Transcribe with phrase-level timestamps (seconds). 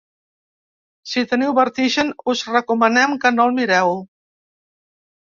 [1.11, 3.99] Si teniu vertigen, us recomanem que no el mireu.